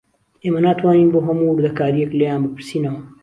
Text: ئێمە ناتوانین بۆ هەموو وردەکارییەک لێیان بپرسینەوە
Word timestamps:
ئێمە 0.43 0.59
ناتوانین 0.67 1.09
بۆ 1.13 1.19
هەموو 1.27 1.53
وردەکارییەک 1.55 2.11
لێیان 2.19 2.41
بپرسینەوە 2.43 3.01